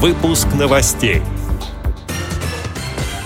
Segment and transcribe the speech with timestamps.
[0.00, 1.22] Выпуск новостей.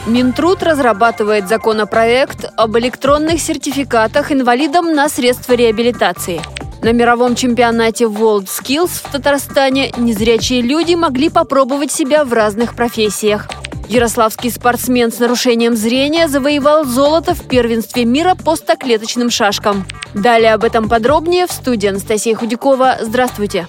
[0.06, 6.40] Минтруд разрабатывает законопроект об электронных сертификатах инвалидам на средства реабилитации.
[6.80, 13.50] На мировом чемпионате World Skills в Татарстане незрячие люди могли попробовать себя в разных профессиях.
[13.91, 19.84] Ярославский спортсмен с нарушением зрения завоевал золото в первенстве мира по стоклеточным шашкам.
[20.14, 22.96] Далее об этом подробнее в студии Анастасия Худякова.
[23.02, 23.68] Здравствуйте!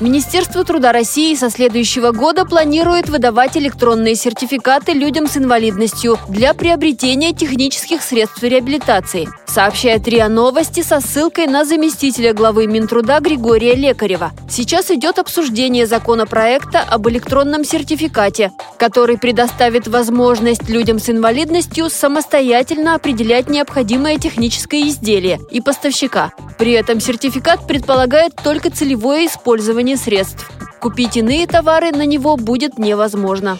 [0.00, 7.32] Министерство труда России со следующего года планирует выдавать электронные сертификаты людям с инвалидностью для приобретения
[7.32, 14.30] технических средств реабилитации, сообщает РИА Новости со ссылкой на заместителя главы Минтруда Григория Лекарева.
[14.48, 23.50] Сейчас идет обсуждение законопроекта об электронном сертификате, который предоставит возможность людям с инвалидностью самостоятельно определять
[23.50, 26.30] необходимое техническое изделие и поставщика.
[26.56, 30.50] При этом сертификат предполагает только целевое использование средств.
[30.80, 33.58] Купить иные товары на него будет невозможно.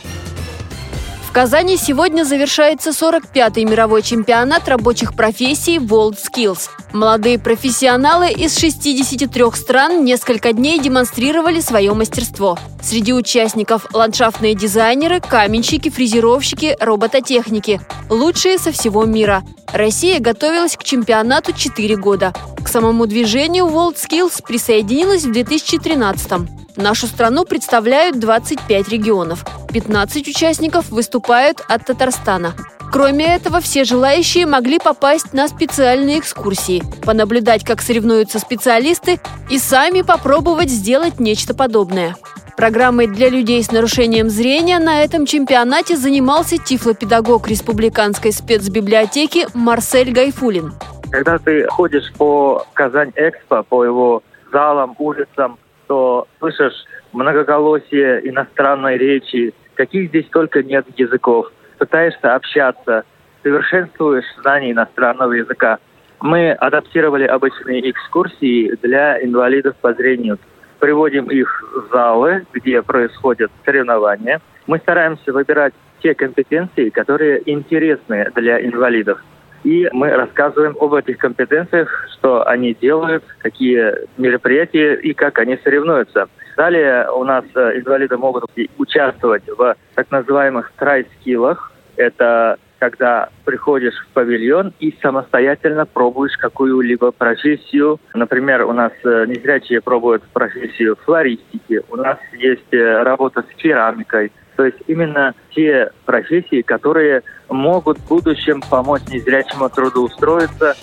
[1.38, 6.68] Казани сегодня завершается 45-й мировой чемпионат рабочих профессий World Skills.
[6.92, 12.58] Молодые профессионалы из 63 стран несколько дней демонстрировали свое мастерство.
[12.82, 17.80] Среди участников ландшафтные дизайнеры, каменщики, фрезеровщики, робототехники.
[18.10, 19.44] Лучшие со всего мира.
[19.72, 22.34] Россия готовилась к чемпионату 4 года.
[22.64, 26.57] К самому движению World Skills присоединилась в 2013 -м.
[26.78, 29.44] Нашу страну представляют 25 регионов.
[29.72, 32.54] 15 участников выступают от Татарстана.
[32.92, 39.18] Кроме этого, все желающие могли попасть на специальные экскурсии, понаблюдать, как соревнуются специалисты,
[39.50, 42.14] и сами попробовать сделать нечто подобное.
[42.56, 50.74] Программой для людей с нарушением зрения на этом чемпионате занимался тифлопедагог Республиканской спецбиблиотеки Марсель Гайфулин.
[51.10, 55.58] Когда ты ходишь по Казань-Экспо, по его залам, улицам,
[55.88, 61.50] то слышишь многоголосие иностранной речи, каких здесь только нет языков.
[61.78, 63.04] Пытаешься общаться,
[63.42, 65.78] совершенствуешь знание иностранного языка.
[66.20, 70.38] Мы адаптировали обычные экскурсии для инвалидов по зрению.
[70.78, 74.40] Приводим их в залы, где происходят соревнования.
[74.66, 79.20] Мы стараемся выбирать те компетенции, которые интересны для инвалидов.
[79.64, 86.28] И мы рассказываем об этих компетенциях, что они делают, какие мероприятия и как они соревнуются.
[86.56, 88.44] Далее у нас э, инвалиды могут
[88.78, 91.72] участвовать в так называемых трайскиллах.
[91.96, 98.00] Это когда приходишь в павильон и самостоятельно пробуешь какую-либо профессию.
[98.14, 104.32] Например, у нас э, незрячие пробуют профессию флористики, у нас есть э, работа с керамикой,
[104.58, 110.74] то есть именно те профессии, которые могут в будущем помочь незрячему трудоустроиться.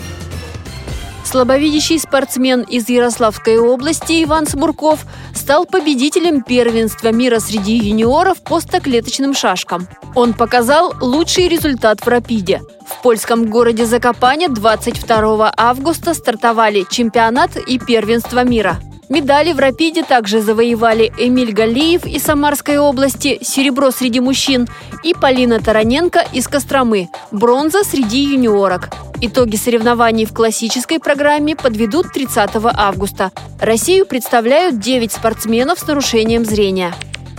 [1.25, 5.03] Слабовидящий спортсмен из Ярославской области Иван Смурков
[5.33, 9.89] стал победителем первенства мира среди юниоров по стоклеточным шашкам.
[10.15, 12.61] Он показал лучший результат в «Рапиде».
[12.87, 18.77] В польском городе Закопане 22 августа стартовали чемпионат и первенство мира–
[19.07, 24.67] Медали в «Рапиде» также завоевали Эмиль Галиев из Самарской области, серебро среди мужчин,
[25.03, 28.89] и Полина Тараненко из Костромы, бронза среди юниорок.
[29.21, 33.31] Итоги соревнований в классической программе подведут 30 августа.
[33.61, 36.93] Россию представляют 9 спортсменов с нарушением зрения.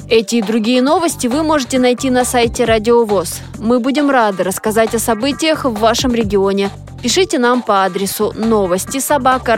[0.09, 3.41] Эти и другие новости вы можете найти на сайте Радио ВОЗ.
[3.59, 6.71] Мы будем рады рассказать о событиях в вашем регионе.
[7.07, 9.55] Пишите нам по адресу новости собака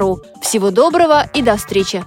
[0.00, 0.22] ру.
[0.42, 2.04] Всего доброго и до встречи!